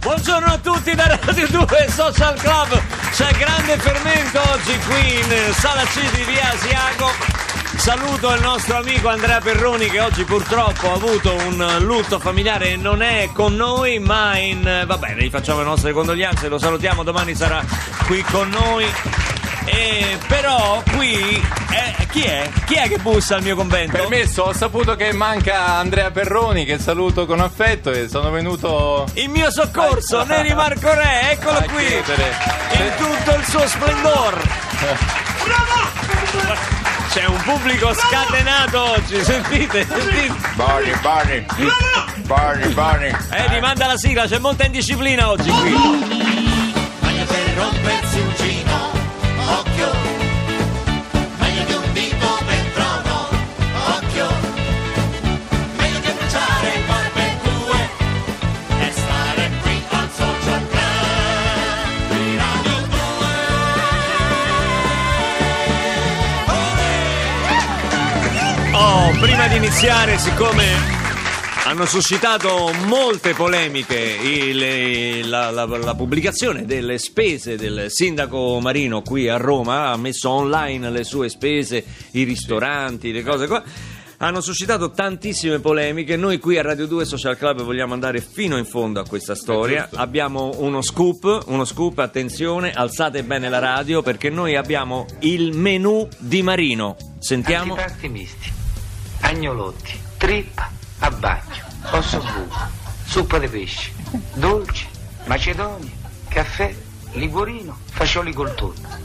Buongiorno 0.00 0.46
a 0.46 0.56
tutti 0.56 0.94
da 0.94 1.18
Radio 1.20 1.46
2 1.46 1.66
Social 1.90 2.34
Club. 2.40 2.82
C'è 3.10 3.32
grande 3.32 3.76
fermento 3.76 4.40
oggi 4.50 4.78
qui 4.88 5.18
in 5.18 5.52
Sala 5.52 5.82
C 5.82 6.00
di 6.16 6.24
Via 6.24 6.50
Asiago. 6.50 7.10
Saluto 7.76 8.32
il 8.32 8.40
nostro 8.40 8.78
amico 8.78 9.08
Andrea 9.08 9.40
Perroni 9.40 9.90
che 9.90 10.00
oggi 10.00 10.24
purtroppo 10.24 10.90
ha 10.90 10.94
avuto 10.94 11.34
un 11.34 11.76
lutto 11.80 12.18
familiare 12.18 12.70
e 12.70 12.76
non 12.76 13.02
è 13.02 13.28
con 13.34 13.54
noi, 13.54 13.98
ma 13.98 14.38
in... 14.38 14.84
va 14.86 14.96
bene, 14.96 15.22
gli 15.22 15.28
facciamo 15.28 15.58
le 15.58 15.66
nostre 15.66 15.92
condoglianze, 15.92 16.48
lo 16.48 16.58
salutiamo, 16.58 17.02
domani 17.02 17.34
sarà 17.34 17.62
qui 18.06 18.22
con 18.22 18.48
noi. 18.48 18.86
E 19.72 20.18
però 20.26 20.82
qui 20.90 21.36
eh, 21.70 22.06
chi 22.10 22.22
è? 22.22 22.50
Chi 22.64 22.74
è 22.74 22.88
che 22.88 22.98
bussa 22.98 23.36
al 23.36 23.42
mio 23.42 23.54
convento? 23.54 23.96
Permesso, 23.96 24.42
ho 24.42 24.52
saputo 24.52 24.96
che 24.96 25.12
manca 25.12 25.76
Andrea 25.76 26.10
Perroni, 26.10 26.64
che 26.64 26.78
saluto 26.78 27.24
con 27.24 27.40
affetto 27.40 27.90
e 27.92 28.08
sono 28.08 28.30
venuto. 28.30 29.06
Il 29.14 29.28
mio 29.28 29.50
soccorso, 29.50 30.24
Neri 30.24 30.52
Marco 30.54 30.92
Re, 30.92 31.30
eccolo 31.30 31.58
A 31.58 31.62
qui, 31.62 31.86
chiedere. 31.86 32.34
in 32.72 32.90
tutto 32.96 33.36
il 33.36 33.44
suo 33.44 33.66
splendor. 33.68 34.42
C'è 37.10 37.24
un 37.26 37.40
pubblico 37.42 37.92
scatenato 37.92 38.90
oggi, 38.92 39.22
sentite, 39.24 39.86
sentite. 39.86 40.34
Boni, 40.54 40.92
boni. 41.00 41.46
Boni, 42.22 42.66
boni. 42.72 43.16
Eh, 43.30 43.60
manda 43.60 43.86
la 43.86 43.96
sigla, 43.96 44.26
c'è 44.26 44.38
molta 44.38 44.64
indisciplina 44.64 45.28
oggi 45.28 45.50
qui. 45.50 45.70
Meglio 47.00 47.24
che 47.24 47.54
rompersi 47.56 48.20
un 48.20 48.32
prima 69.20 69.46
di 69.48 69.56
iniziare, 69.56 70.18
siccome 70.18 70.64
hanno 71.64 71.84
suscitato 71.84 72.72
molte 72.86 73.34
polemiche 73.34 73.96
il- 73.98 75.28
la, 75.28 75.50
la- 75.50 75.64
la 75.66 75.94
pubblicazione 75.94 76.64
delle 76.64 76.98
spese 76.98 77.56
del 77.56 77.86
sindaco 77.88 78.58
Marino 78.60 79.02
qui 79.02 79.28
a 79.28 79.36
Roma, 79.36 79.90
ha 79.90 79.96
messo 79.96 80.30
online 80.30 80.90
le 80.90 81.04
sue 81.04 81.28
spese, 81.28 81.84
i 82.12 82.22
ristoranti, 82.24 83.12
le 83.12 83.22
cose 83.22 83.46
qua. 83.46 83.62
Hanno 84.22 84.42
suscitato 84.42 84.90
tantissime 84.90 85.60
polemiche. 85.60 86.14
Noi 86.16 86.38
qui 86.38 86.58
a 86.58 86.62
Radio 86.62 86.86
2 86.86 87.06
Social 87.06 87.38
Club 87.38 87.62
vogliamo 87.62 87.94
andare 87.94 88.20
fino 88.20 88.58
in 88.58 88.66
fondo 88.66 89.00
a 89.00 89.06
questa 89.06 89.34
storia. 89.34 89.88
Abbiamo 89.94 90.52
uno 90.58 90.82
scoop, 90.82 91.44
uno 91.46 91.64
scoop, 91.64 91.98
attenzione, 92.00 92.70
alzate 92.70 93.22
bene 93.22 93.48
la 93.48 93.60
radio 93.60 94.02
perché 94.02 94.28
noi 94.28 94.56
abbiamo 94.56 95.06
il 95.20 95.56
menù 95.56 96.06
di 96.18 96.42
Marino. 96.42 96.96
Sentiamo. 97.18 97.72
Antipasti 97.72 98.08
misti, 98.08 98.52
agnolotti, 99.30 99.98
trippa 100.18 100.70
a 101.00 101.10
bagno, 101.10 101.64
osso 101.90 102.18
buco, 102.18 102.58
zuppa 103.06 103.38
di 103.38 103.48
pesce, 103.48 103.92
dolci, 104.34 104.86
macedonia, 105.24 105.90
caffè, 106.28 106.74
liguorino, 107.12 107.78
fagioli 107.90 108.32
col 108.32 108.54
tonno. 108.54 108.98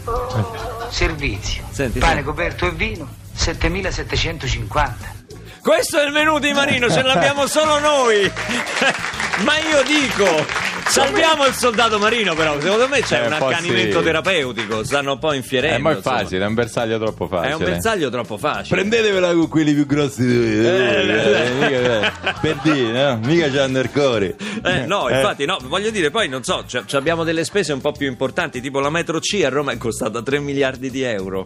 Servizio, 0.90 1.64
Senti, 1.72 2.00
pane 2.00 2.14
senti. 2.16 2.28
coperto 2.28 2.68
e 2.68 2.72
vino, 2.72 3.08
7750. 3.34 5.24
Questo 5.62 6.00
è 6.00 6.06
il 6.06 6.12
menù 6.12 6.38
di 6.40 6.54
Marino, 6.54 6.90
ce 6.90 7.02
l'abbiamo 7.02 7.48
solo 7.48 7.80
noi. 7.80 8.32
Ma 9.44 9.58
io 9.58 9.82
dico, 9.84 10.46
salviamo 10.88 11.46
il 11.46 11.54
soldato 11.54 11.98
Marino 12.00 12.34
però, 12.36 12.60
secondo 12.60 12.88
me 12.88 13.02
c'è 13.02 13.22
Eh, 13.24 13.26
un 13.28 13.32
un 13.34 13.38
po' 13.40 13.48
accanimento 13.48 13.98
sì. 14.00 14.04
terapeutico, 14.06 14.84
stanno 14.84 15.14
un 15.14 15.20
po' 15.20 15.34
infierendo. 15.34 15.76
Eh, 15.78 15.80
ma 15.80 15.92
è 15.92 15.96
insomma. 15.96 16.18
facile, 16.20 16.44
è 16.44 16.48
un 16.48 16.54
bersaglio 16.54 16.98
troppo 17.00 17.28
facile. 17.28 17.52
È 17.52 17.56
un 17.56 17.64
bersaglio 17.64 18.10
troppo 18.10 18.38
facile. 18.38 18.76
Prendetevela 18.76 19.34
con 19.34 19.48
quelli 19.48 19.74
più 19.74 19.86
grossi 19.86 20.26
di 20.26 20.38
voi, 20.38 20.66
eh, 20.66 20.70
Eh, 20.70 21.46
eh, 21.46 21.52
mica, 21.52 22.14
per 22.42 22.60
dire, 22.64 22.92
no? 22.92 23.20
Mica 23.24 23.50
c'hanno 23.50 23.80
il 23.80 23.90
cuore. 23.92 24.36
Eh, 24.64 24.86
no, 24.86 25.10
infatti, 25.10 25.46
no, 25.46 25.58
voglio 25.66 25.90
dire, 25.90 26.10
poi 26.12 26.30
non 26.30 26.44
so, 26.44 26.64
abbiamo 26.92 27.24
delle 27.24 27.44
spese 27.44 27.74
un 27.74 27.82
po' 27.82 27.92
più 27.92 28.08
importanti, 28.08 28.62
tipo 28.62 28.80
la 28.80 28.90
metro 28.90 29.20
C 29.20 29.42
a 29.44 29.50
Roma 29.50 29.72
è 29.72 29.78
costata 29.78 30.22
3 30.22 30.40
miliardi 30.40 30.90
di 30.90 31.02
euro, 31.02 31.46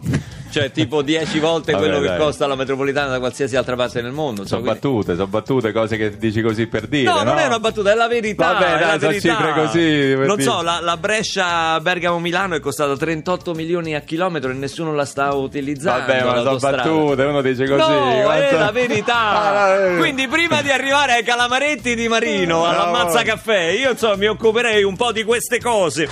cioè 0.52 0.72
tipo 0.72 1.02
10 1.02 1.40
volte 1.40 1.72
Vabbè, 1.72 1.84
quello 1.86 2.00
che 2.02 2.08
dai. 2.08 2.18
costa 2.18 2.48
la 2.48 2.56
metropolitana 2.56 3.10
da 3.10 3.20
qualsiasi 3.20 3.56
altra 3.56 3.76
parte 3.76 4.02
nel 4.02 4.12
mondo. 4.12 4.46
Sono 4.46 4.62
quindi- 4.62 4.80
battute, 4.80 5.14
sono 5.14 5.28
battute, 5.28 5.72
cose 5.72 5.98
che 5.98 6.18
dici 6.18 6.42
così 6.42 6.68
per 6.68 6.88
dire. 6.88 7.04
No, 7.10 7.18
No, 7.20 7.24
non 7.24 7.38
è 7.38 7.46
una 7.46 7.60
battuta, 7.60 7.92
è 7.92 7.96
la 7.96 8.08
verità. 8.08 8.54
Vabbè, 8.54 8.66
è 8.66 8.70
dai, 8.72 8.80
la 8.80 8.88
sono 9.00 9.12
verità. 9.12 9.36
cifre 9.36 9.54
così, 9.54 10.16
Non 10.16 10.36
dire. 10.38 10.42
so, 10.50 10.62
la, 10.62 10.80
la 10.82 10.98
Brescia 10.98 11.80
Bergamo-Milano 11.80 12.56
è 12.56 12.60
costata 12.60 12.96
38 12.98 13.54
milioni 13.54 13.96
a 13.96 14.02
chilometro 14.02 14.50
e 14.52 14.54
nessuno 14.54 14.94
la 14.94 15.06
sta 15.06 15.34
utilizzando. 15.34 16.06
Vabbè, 16.06 16.24
ma 16.24 16.42
sono 16.42 16.58
battute, 16.58 17.24
uno 17.24 17.42
dice 17.42 17.66
così. 17.68 17.78
No, 17.92 18.20
è 18.20 18.24
quanto- 18.24 18.58
la 18.58 18.72
verità. 18.72 19.18
Ah, 19.40 19.76
no, 19.78 19.86
eh. 19.96 19.98
Quindi 19.98 20.28
prima 20.28 20.62
di 20.62 20.72
arrivare 20.72 21.14
ai 21.14 21.24
calamaretti 21.24 21.96
di 21.96 22.08
Marino, 22.08 22.58
No, 22.60 22.66
all'ammazza 22.66 23.22
caffè, 23.24 23.70
io 23.72 23.92
insomma 23.92 24.16
mi 24.16 24.28
occuperei 24.28 24.84
un 24.84 24.96
po' 24.96 25.12
di 25.12 25.24
queste 25.24 25.60
cose. 25.60 26.08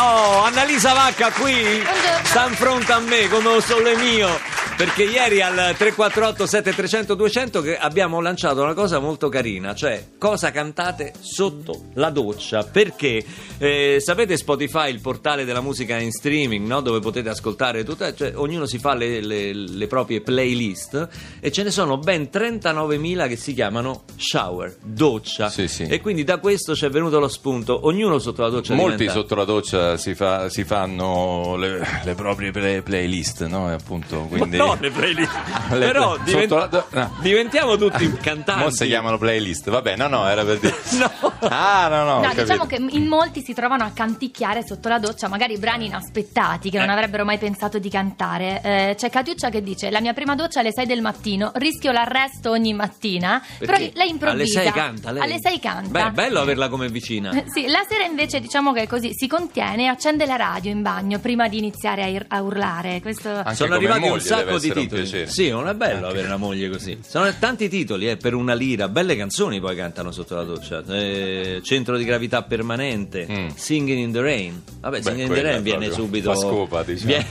Oh, 0.00 0.42
Annalisa 0.44 0.92
Vacca 0.92 1.32
qui 1.32 1.84
sta 2.22 2.46
in 2.46 2.54
fronte 2.54 2.92
a 2.92 3.00
me 3.00 3.28
come 3.28 3.48
un 3.48 3.60
sole 3.60 3.96
mio. 3.96 4.57
Perché 4.78 5.02
ieri 5.02 5.42
al 5.42 5.54
348 5.76 6.46
7300 6.46 7.14
200 7.16 7.62
che 7.62 7.76
abbiamo 7.76 8.20
lanciato 8.20 8.62
una 8.62 8.74
cosa 8.74 9.00
molto 9.00 9.28
carina, 9.28 9.74
cioè 9.74 10.04
cosa 10.18 10.52
cantate 10.52 11.14
sotto 11.18 11.86
la 11.94 12.10
doccia. 12.10 12.62
Perché 12.62 13.24
eh, 13.58 13.96
sapete 13.98 14.36
Spotify, 14.36 14.88
il 14.92 15.00
portale 15.00 15.44
della 15.44 15.60
musica 15.60 15.98
in 15.98 16.12
streaming, 16.12 16.64
no? 16.64 16.80
dove 16.80 17.00
potete 17.00 17.28
ascoltare 17.28 17.82
tutto, 17.82 18.14
cioè, 18.14 18.34
ognuno 18.36 18.66
si 18.66 18.78
fa 18.78 18.94
le, 18.94 19.20
le- 19.20 19.52
le 19.52 19.86
proprie 19.88 20.20
playlist 20.20 21.08
e 21.40 21.50
ce 21.50 21.64
ne 21.64 21.72
sono 21.72 21.98
ben 21.98 22.28
39.000 22.32 23.26
che 23.26 23.34
si 23.36 23.54
chiamano 23.54 24.04
shower, 24.14 24.76
doccia. 24.80 25.48
Sì, 25.48 25.66
sì. 25.66 25.82
E 25.88 26.00
quindi 26.00 26.22
da 26.22 26.38
questo 26.38 26.76
ci 26.76 26.84
è 26.84 26.88
venuto 26.90 27.18
lo 27.18 27.26
spunto, 27.28 27.84
ognuno 27.84 28.20
sotto 28.20 28.42
la 28.42 28.48
doccia 28.48 28.74
Molti 28.74 28.98
diventa- 28.98 29.12
sotto 29.20 29.34
la 29.34 29.44
doccia 29.44 29.96
si, 29.96 30.14
fa- 30.14 30.48
si 30.48 30.62
fanno 30.62 31.56
le, 31.56 31.84
le 32.04 32.14
proprie 32.14 32.52
play- 32.52 32.82
playlist, 32.82 33.44
no? 33.46 33.68
E 33.70 33.72
appunto, 33.72 34.20
quindi... 34.30 34.56
No, 34.56 34.66
le 34.78 34.90
playlist. 34.90 35.38
Però 35.68 36.16
divent- 36.24 36.50
la 36.52 36.66
do- 36.66 36.86
no. 36.90 37.10
diventiamo 37.20 37.76
tutti 37.76 38.10
cantanti. 38.20 38.62
Mo 38.62 38.70
si 38.70 38.86
chiamano 38.86 39.18
playlist, 39.18 39.70
vabbè, 39.70 39.96
no, 39.96 40.08
no, 40.08 40.28
era 40.28 40.44
per 40.44 40.58
dire. 40.58 40.76
No. 40.98 41.32
Ah, 41.48 41.86
no, 41.88 42.04
no, 42.04 42.14
No, 42.16 42.20
capito. 42.22 42.42
diciamo 42.42 42.66
che 42.66 42.76
in 42.90 43.06
molti 43.06 43.42
si 43.42 43.54
trovano 43.54 43.84
a 43.84 43.90
canticchiare 43.94 44.64
sotto 44.66 44.88
la 44.88 44.98
doccia, 44.98 45.28
magari 45.28 45.56
brani 45.58 45.86
inaspettati 45.86 46.70
che 46.70 46.78
non 46.78 46.88
Eh. 46.88 46.92
avrebbero 46.92 47.24
mai 47.24 47.38
pensato 47.38 47.78
di 47.78 47.88
cantare. 47.88 48.60
Eh, 48.62 48.94
c'è 48.96 49.08
Catiuccia 49.10 49.48
che 49.50 49.62
dice: 49.62 49.90
La 49.90 50.00
mia 50.00 50.12
prima 50.12 50.34
doccia 50.34 50.60
alle 50.60 50.72
6 50.72 50.86
del 50.86 51.00
mattino, 51.00 51.52
rischio 51.54 51.92
l'arresto 51.92 52.50
ogni 52.50 52.72
mattina. 52.74 53.40
Però 53.58 53.72
Perché? 53.72 53.92
lei 53.94 54.10
improvvisa. 54.10 54.60
Alle 54.60 54.70
6 54.70 54.72
canta 54.72 55.10
lei? 55.12 55.22
Alle 55.22 55.36
6 55.40 55.60
canta. 55.60 56.04
Beh, 56.06 56.10
bello 56.12 56.40
averla 56.40 56.68
come 56.68 56.88
vicina. 56.88 57.30
Sì, 57.46 57.66
la 57.68 57.84
sera 57.88 58.04
invece 58.04 58.40
diciamo 58.40 58.72
che 58.72 58.86
così 58.88 59.10
si 59.14 59.26
contiene 59.28 59.84
e 59.84 59.86
accende 59.86 60.26
la 60.26 60.36
radio 60.36 60.70
in 60.72 60.82
bagno 60.82 61.18
prima 61.20 61.48
di 61.48 61.58
iniziare 61.58 62.02
a, 62.02 62.06
ir- 62.06 62.26
a 62.28 62.42
urlare. 62.42 63.00
Questo... 63.00 63.28
Anche 63.30 63.54
Sono 63.54 63.74
arrivati 63.74 64.08
un 64.08 64.18
deve 64.18 64.57
sacco 64.58 64.74
di 64.74 64.80
un 64.80 64.88
titoli. 65.02 65.26
Sì, 65.28 65.48
non 65.50 65.68
è 65.68 65.74
bello 65.74 66.06
avere 66.08 66.26
una 66.26 66.36
moglie 66.36 66.68
così. 66.70 66.98
Sono 67.06 67.32
tanti 67.38 67.68
titoli 67.68 68.08
eh, 68.08 68.16
per 68.16 68.34
una 68.34 68.54
lira, 68.54 68.88
belle 68.88 69.16
canzoni 69.16 69.60
poi 69.60 69.76
cantano 69.76 70.10
sotto 70.12 70.34
la 70.34 70.44
doccia. 70.44 70.82
Eh, 70.88 71.60
centro 71.62 71.96
di 71.96 72.04
gravità 72.04 72.42
permanente, 72.42 73.26
Mm. 73.28 73.48
Singing 73.54 73.98
in 73.98 74.12
the 74.12 74.20
Rain. 74.20 74.62
Vabbè, 74.80 75.02
Singing 75.02 75.28
in 75.28 75.34
the 75.34 75.42
Rain 75.42 75.62
viene 75.62 75.90
subito. 75.90 76.34
scopa, 76.34 76.82
diciamo. 76.82 77.06
Viene- 77.08 77.26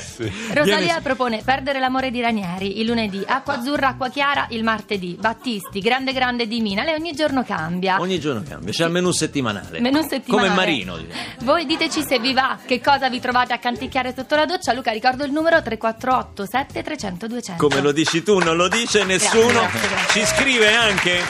Sì. 0.00 0.30
Rosalia 0.52 0.76
viene- 0.78 1.00
propone 1.02 1.42
Perdere 1.44 1.78
l'amore 1.80 2.10
di 2.10 2.20
Ranieri 2.20 2.80
il 2.80 2.86
lunedì, 2.86 3.22
Acqua 3.26 3.58
azzurra, 3.58 3.88
acqua 3.88 4.08
chiara 4.08 4.46
il 4.50 4.62
martedì, 4.62 5.16
Battisti, 5.18 5.80
Grande 5.80 6.12
Grande 6.12 6.46
di 6.46 6.60
Mina. 6.60 6.82
Lei 6.84 6.94
ogni 6.94 7.12
giorno 7.12 7.44
cambia. 7.44 8.00
Ogni 8.00 8.18
giorno 8.20 8.42
cambia, 8.46 8.72
c'è 8.72 8.84
il 8.84 8.90
menù 8.90 9.10
settimanale. 9.12 9.80
Menù 9.80 10.00
settimanale. 10.02 10.48
Come 10.48 10.60
Marino. 10.60 10.96
diciamo. 10.96 11.20
Voi 11.40 11.66
diteci 11.66 12.02
se 12.02 12.18
vi 12.18 12.32
va, 12.32 12.58
che 12.64 12.80
cosa 12.80 13.08
vi 13.08 13.20
trovate 13.20 13.52
a 13.52 13.58
canticchiare 13.58 14.12
sotto 14.16 14.34
la 14.36 14.46
doccia. 14.46 14.72
Luca, 14.72 14.90
ricordo 14.92 15.24
il 15.24 15.32
numero 15.32 15.60
348 15.62 16.46
7300 16.50 17.28
200. 17.28 17.68
Come 17.68 17.80
lo 17.80 17.92
dici 17.92 18.22
tu, 18.24 18.38
non 18.38 18.56
lo 18.56 18.68
dice 18.68 19.04
nessuno. 19.04 19.60
grazie, 19.60 19.88
grazie. 19.88 20.20
Ci 20.20 20.26
scrive 20.34 20.74
anche 20.74 21.20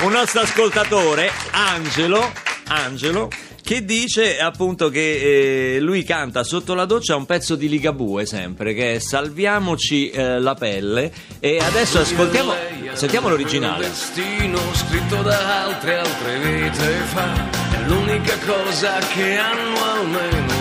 un 0.00 0.12
nostro 0.12 0.40
ascoltatore, 0.40 1.30
Angelo, 1.50 2.32
Angelo 2.68 3.28
che 3.64 3.82
dice 3.82 4.38
appunto 4.40 4.90
che 4.90 5.76
eh, 5.76 5.80
lui 5.80 6.02
canta 6.02 6.44
sotto 6.44 6.74
la 6.74 6.84
doccia 6.84 7.16
un 7.16 7.24
pezzo 7.24 7.54
di 7.56 7.68
Ligabue 7.68 8.26
sempre, 8.26 8.74
che 8.74 8.94
è 8.94 8.98
Salviamoci 8.98 10.10
eh, 10.10 10.38
la 10.38 10.54
pelle. 10.54 11.10
E 11.40 11.56
adesso 11.56 12.00
ascoltiamo, 12.00 12.52
sentiamo 12.92 13.30
l'originale. 13.30 13.86
destino 13.88 14.58
scritto 14.74 15.22
da 15.22 15.64
altre 15.64 15.98
altre 15.98 16.38
vite 16.40 16.92
fa 17.04 17.32
è 17.70 17.86
l'unica 17.86 18.36
cosa 18.44 18.98
che 18.98 19.38
hanno 19.38 19.82
almeno 19.82 20.53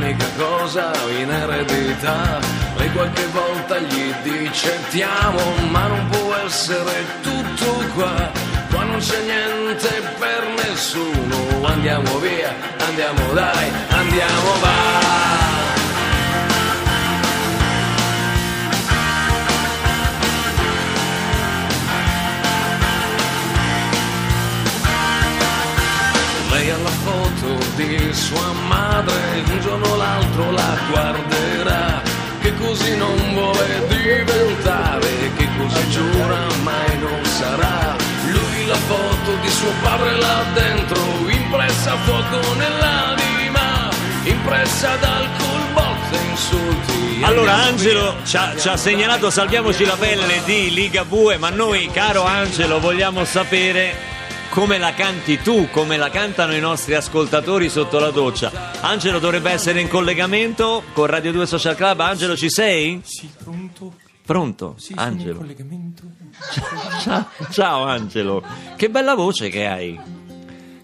l'unica 0.00 0.26
cosa 0.36 0.92
in 1.10 1.30
eredità 1.30 2.38
lei 2.76 2.90
qualche 2.92 3.26
volta 3.26 3.78
gli 3.78 4.12
dice 4.22 4.78
ti 4.90 5.02
amo 5.02 5.42
ma 5.70 5.86
non 5.88 6.08
può 6.08 6.34
essere 6.46 7.04
tutto 7.20 7.84
qua 7.94 8.30
qua 8.70 8.84
non 8.84 8.98
c'è 8.98 9.20
niente 9.22 9.88
per 10.18 10.42
nessuno. 10.64 11.66
Andiamo 11.66 12.18
via, 12.18 12.54
andiamo 12.86 13.32
dai, 13.32 13.70
andiamo 13.90 14.50
va. 14.60 15.29
Di 27.86 28.12
sua 28.12 28.52
madre, 28.68 29.42
un 29.46 29.60
giorno 29.60 29.86
o 29.88 29.96
l'altro 29.96 30.50
la 30.50 30.76
guarderà, 30.90 32.02
che 32.40 32.54
così 32.56 32.96
non 32.96 33.16
vuole 33.32 33.86
diventare, 33.88 35.08
che 35.36 35.48
così 35.56 35.90
giura 35.90 36.46
mai 36.62 36.98
non 36.98 37.24
sarà. 37.24 37.96
Lui 38.30 38.66
la 38.66 38.76
foto 38.76 39.34
di 39.40 39.48
suo 39.48 39.72
padre 39.82 40.16
là 40.16 40.44
dentro, 40.54 41.00
impressa 41.28 41.92
a 41.92 41.96
fuoco 41.98 42.54
nell'anima, 42.54 43.88
impressa 44.24 44.96
dal 44.96 45.28
colbotte 45.38 46.18
insulti. 46.30 47.22
Allora 47.22 47.54
Angelo 47.54 48.16
ci 48.24 48.36
ha, 48.36 48.54
ci 48.58 48.68
ha 48.68 48.76
segnalato 48.76 49.30
Salviamoci 49.30 49.84
la 49.84 49.96
pelle 49.96 50.42
di 50.44 50.70
Liga 50.72 51.04
Bue, 51.04 51.38
ma 51.38 51.50
noi, 51.50 51.88
caro 51.92 52.24
Angelo, 52.24 52.78
vogliamo 52.78 53.24
sapere 53.24 54.18
come 54.50 54.78
la 54.78 54.92
canti 54.94 55.38
tu, 55.40 55.68
come 55.70 55.96
la 55.96 56.10
cantano 56.10 56.54
i 56.54 56.60
nostri 56.60 56.94
ascoltatori 56.94 57.68
sotto 57.68 57.98
la 57.98 58.10
doccia. 58.10 58.50
Angelo 58.80 59.18
dovrebbe 59.18 59.50
essere 59.50 59.80
in 59.80 59.88
collegamento 59.88 60.82
con 60.92 61.06
Radio 61.06 61.32
2 61.32 61.46
Social 61.46 61.76
Club. 61.76 62.00
Angelo, 62.00 62.36
ci 62.36 62.50
sei? 62.50 63.00
Sì, 63.04 63.30
pronto? 63.42 63.94
Pronto? 64.24 64.74
Sì, 64.76 64.94
sono 64.94 65.06
in 65.06 65.12
Angelo. 65.12 65.38
collegamento. 65.38 66.02
Ciao, 67.00 67.28
ciao 67.50 67.84
Angelo. 67.84 68.42
Che 68.76 68.90
bella 68.90 69.14
voce 69.14 69.48
che 69.48 69.66
hai. 69.66 69.98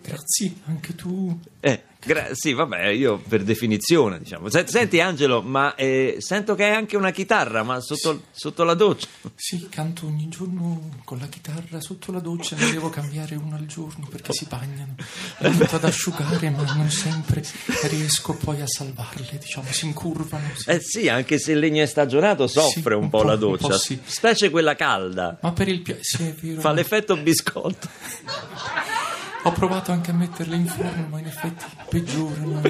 Grazie, 0.03 0.55
anche 0.67 0.95
tu. 0.95 1.39
Eh, 1.61 1.83
gra- 2.07 2.29
sì, 2.33 2.53
vabbè, 2.53 2.87
io 2.87 3.19
per 3.19 3.43
definizione, 3.43 4.19
diciamo. 4.19 4.49
Se- 4.49 4.65
Senti 4.67 5.01
Angelo, 5.01 5.43
ma 5.43 5.75
eh, 5.75 6.17
sento 6.21 6.55
che 6.55 6.65
hai 6.65 6.75
anche 6.75 6.97
una 6.97 7.11
chitarra, 7.11 7.63
ma 7.63 7.81
sotto, 7.81 8.23
sotto 8.31 8.65
la 8.65 8.75
doccia. 8.75 9.07
Sì, 9.35 9.67
canto 9.69 10.07
ogni 10.07 10.29
giorno 10.29 10.91
con 11.05 11.19
la 11.19 11.27
chitarra 11.27 11.81
sotto 11.81 12.13
la 12.13 12.21
doccia, 12.21 12.57
ne 12.57 12.71
devo 12.71 12.89
cambiare 12.89 13.35
una 13.37 13.57
al 13.57 13.67
giorno 13.67 14.07
perché 14.11 14.33
si 14.33 14.47
bagnano. 14.49 14.95
Le 15.39 15.51
metto 15.51 15.77
ad 15.77 15.85
asciugare, 15.85 16.51
ma 16.51 16.63
non 16.75 16.91
sempre 16.91 17.45
riesco 17.89 18.35
poi 18.35 18.61
a 18.61 18.67
salvarle, 18.67 19.39
diciamo, 19.39 19.67
si 19.71 19.87
incurvano. 19.87 20.49
sì. 20.55 20.71
Eh 20.71 20.81
sì, 20.81 21.09
anche 21.09 21.39
se 21.39 21.53
il 21.53 21.59
legno 21.59 21.83
è 21.83 21.87
stagionato 21.87 22.47
soffre 22.47 22.81
Sì, 22.81 22.97
un 22.97 23.05
un 23.05 23.11
po' 23.11 23.19
po', 23.19 23.25
la 23.25 23.33
un 23.35 23.39
po' 23.39 23.47
doccia, 23.57 23.79
sì. 23.79 23.99
specie 24.05 24.51
quella 24.51 24.75
calda. 24.75 25.39
Ma 25.43 25.53
per 25.53 25.69
il 25.69 25.81
piacere, 25.83 26.35
sì. 26.39 26.55
Fa 26.59 26.73
l'effetto 26.73 27.17
biscotto. 27.17 27.89
Ho 29.47 29.53
provato 29.53 29.93
anche 29.93 30.11
a 30.11 30.15
metterle 30.15 30.57
in 30.57 30.67
forno, 30.67 31.07
ma 31.09 31.19
in 31.21 31.27
effetti 31.27 31.65
peggiorano. 31.89 32.63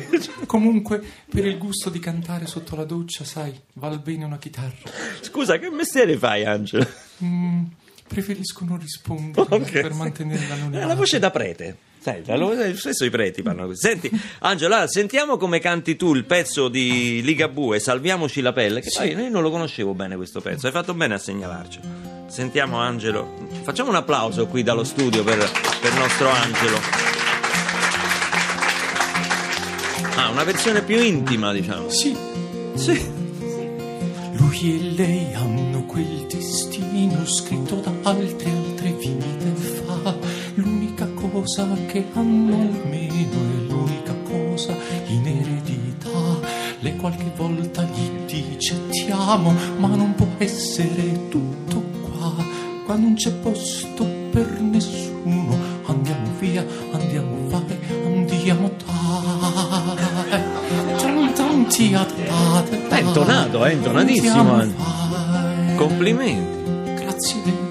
Comunque, 0.47 1.03
per 1.31 1.47
il 1.47 1.57
gusto 1.57 1.89
di 1.89 1.99
cantare 1.99 2.47
sotto 2.47 2.77
la 2.77 2.85
doccia, 2.85 3.25
sai, 3.25 3.59
val 3.75 3.99
bene 4.01 4.25
una 4.25 4.39
chitarra. 4.39 4.75
Scusa, 5.23 5.59
che 5.59 5.71
mestiere 5.71 6.17
fai, 6.19 6.45
Angelo? 6.45 6.87
Mm, 7.25 7.65
preferisco 8.07 8.65
non 8.67 8.79
rispondere 8.79 9.47
Ok. 9.55 9.71
per 9.71 9.95
mantenere 9.95 10.45
È 10.45 10.49
l'anonimato. 10.49 10.87
la 10.87 10.95
voce 10.95 11.19
da 11.19 11.31
prete. 11.31 11.77
Sai, 11.99 12.23
lo- 12.27 12.55
spesso 12.77 13.05
i 13.05 13.11
preti 13.11 13.43
parlano 13.43 13.69
così. 13.69 13.81
Senti, 13.81 14.11
Angelo, 14.41 14.75
allora, 14.75 14.87
sentiamo 14.89 15.39
come 15.39 15.59
canti 15.59 15.97
tu 15.97 16.15
il 16.15 16.25
pezzo 16.25 16.69
di 16.69 17.21
Ligabue, 17.23 17.81
Salviamoci 17.81 18.41
la 18.43 18.53
pelle, 18.53 18.81
che 18.81 18.91
poi 18.95 19.11
io 19.13 19.29
non 19.31 19.43
lo 19.43 19.51
conoscevo 19.51 19.93
bene 19.95 20.15
questo 20.15 20.41
pezzo, 20.41 20.67
hai 20.67 20.73
fatto 20.73 20.95
bene 20.95 21.15
a 21.15 21.19
segnalarci. 21.19 22.16
Sentiamo 22.27 22.79
Angelo, 22.79 23.35
facciamo 23.63 23.91
un 23.91 23.97
applauso 23.97 24.47
qui 24.47 24.63
dallo 24.63 24.85
studio 24.85 25.23
per, 25.25 25.39
per 25.81 25.93
il 25.93 25.99
nostro 25.99 26.29
Angelo. 26.29 26.77
Ah, 30.17 30.31
una 30.31 30.45
versione 30.45 30.83
più 30.83 31.01
intima, 31.01 31.53
diciamo. 31.53 31.89
Sì, 31.89 32.17
Sì. 32.75 33.01
lui 34.33 34.77
e 34.77 34.91
lei 34.97 35.35
hanno 35.35 35.85
quel 35.85 36.27
destino 36.29 37.25
scritto 37.27 37.77
da 37.77 37.93
altre 38.11 38.51
altre 38.51 38.91
vite 38.93 39.55
fa. 39.85 40.15
L'unica 40.55 41.07
cosa 41.15 41.69
che 41.87 42.05
hanno 42.15 42.55
almeno 42.55 43.35
è 43.35 43.61
l'unica 43.69 44.15
cosa 44.29 44.77
in 45.07 45.27
eredità. 45.27 46.65
Lei 46.81 46.97
qualche 46.97 47.31
volta 47.37 47.83
gli 47.83 48.11
dice 48.27 48.89
ti 48.91 49.07
amo, 49.11 49.55
ma 49.79 49.89
non 49.89 50.15
può 50.15 50.27
essere 50.39 51.29
tutto 51.29 51.85
qua. 52.87 52.95
Non 52.97 53.15
c'è 53.15 53.33
posto 53.33 54.07
per 54.31 54.61
nessuno. 54.61 55.59
Andiamo 55.87 56.31
via, 56.39 56.65
andiamo 56.93 57.49
vai, 57.49 57.79
andiamo 58.07 58.71
dai. 58.79 58.95
Tan, 60.97 61.33
tan, 61.35 61.67
tia, 61.67 62.05
ta, 62.05 62.63
ta, 62.63 62.77
ta. 62.89 62.97
È 62.97 63.01
intonato, 63.01 63.65
è 63.65 63.73
intonatissimo. 63.73 64.65
Complimenti. 65.77 66.95
Grazie. 66.95 67.65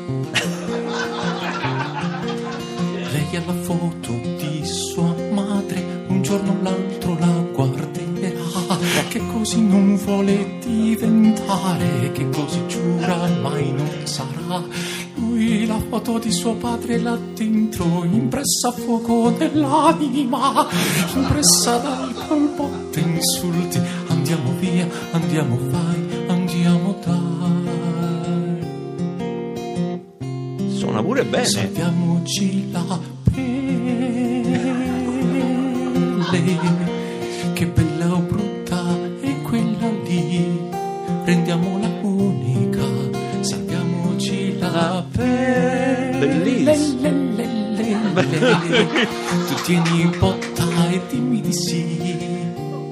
Lei 3.12 3.36
ha 3.36 3.42
la 3.46 3.54
foto 3.62 4.12
di 4.38 4.66
sua 4.66 5.16
madre, 5.32 6.06
un 6.08 6.22
giorno 6.22 6.52
o 6.52 6.58
l'altro 6.62 7.18
la 7.20 7.44
guarderà, 7.54 9.04
che 9.08 9.22
così 9.32 9.62
non 9.62 9.96
vuole 9.96 10.58
diventare, 10.64 12.12
che 12.12 12.30
così 12.30 12.62
giura 12.68 13.28
mai 13.42 13.72
non 13.72 13.90
sarà. 14.04 14.64
Lui 15.36 15.66
la 15.66 15.78
foto 15.90 16.18
di 16.18 16.32
suo 16.32 16.54
padre 16.56 16.98
là 16.98 17.20
dentro, 17.34 18.06
impressa 18.06 18.70
a 18.70 18.72
fuoco 18.72 19.36
nell'anima, 19.38 20.66
impressa 21.14 21.76
dal 21.76 22.14
colpotte 22.26 23.02
insulti. 23.02 23.82
Andiamo 24.08 24.54
via, 24.60 24.88
andiamo 25.12 25.58
vai, 25.70 26.26
andiamo 26.28 26.96
dai. 27.04 27.66
Suona 30.78 31.04
pure 31.04 31.26
bene. 31.26 31.44
Salviamoci 31.44 32.72
la 32.72 32.98
pelle, 33.34 33.74
Tu 49.48 49.54
tieni 49.64 50.06
botta 50.18 50.64
e 50.92 51.02
dimmi 51.10 51.42
di 51.42 51.54
sì. 51.54 52.16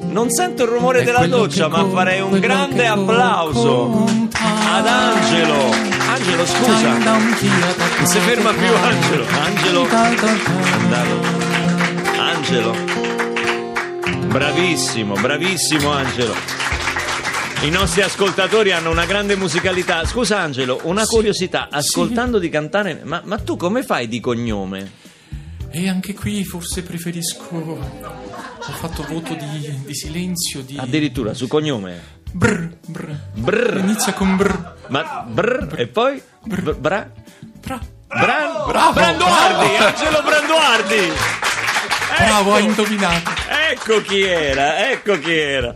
Non 0.09 0.29
sento 0.29 0.63
il 0.63 0.69
rumore 0.69 1.01
È 1.01 1.03
della 1.03 1.27
doccia, 1.27 1.67
ma 1.67 1.85
farei 1.87 2.21
un 2.21 2.39
grande 2.39 2.87
applauso 2.87 4.05
ad 4.33 4.87
Angelo. 4.87 5.71
Angelo, 6.07 6.45
scusa. 6.45 6.97
Non 6.97 7.35
si 8.05 8.19
ferma 8.19 8.51
più 8.53 8.73
Angelo. 8.75 9.25
Angelo. 9.43 9.87
Andato. 10.71 11.21
Angelo. 12.19 12.75
Bravissimo, 14.27 15.15
bravissimo 15.15 15.91
Angelo. 15.91 16.33
I 17.61 17.69
nostri 17.69 18.01
ascoltatori 18.01 18.71
hanno 18.71 18.89
una 18.89 19.05
grande 19.05 19.35
musicalità. 19.35 20.05
Scusa 20.05 20.39
Angelo, 20.39 20.79
una 20.83 21.05
curiosità, 21.05 21.67
ascoltando 21.71 22.37
di 22.37 22.49
cantare, 22.49 23.01
ma, 23.03 23.21
ma 23.23 23.37
tu 23.37 23.55
come 23.55 23.83
fai 23.83 24.07
di 24.07 24.19
cognome? 24.19 25.01
E 25.75 25.89
anche 25.89 26.13
qui 26.13 26.43
forse 26.45 26.83
preferisco. 26.83 27.55
Ho 27.55 28.71
fatto 28.73 29.03
voto 29.09 29.33
di, 29.33 29.81
di 29.85 29.95
silenzio, 29.95 30.61
di. 30.61 30.77
Addirittura 30.77 31.33
su 31.33 31.47
cognome? 31.47 32.21
Brr, 32.31 32.77
brr. 32.85 33.15
Brr. 33.33 33.77
Inizia 33.79 34.13
con 34.13 34.35
brr. 34.37 34.75
Ma 34.89 35.25
brr, 35.27 35.73
e 35.79 35.87
poi? 35.87 36.21
Br- 36.43 36.73
bra? 36.75 37.09
Bra. 37.59 37.79
Bran- 38.07 38.67
Bravo, 38.67 38.93
Branduardi, 38.93 39.65
bravo. 39.75 39.85
Angelo 39.87 40.21
Branduardi. 40.21 41.11
Bravo, 42.17 42.53
hai 42.53 42.59
Ecco. 42.61 42.69
indovinato. 42.69 43.31
Ecco 43.71 44.01
chi 44.01 44.21
era, 44.21 44.89
ecco 44.91 45.17
chi 45.19 45.31
era. 45.35 45.73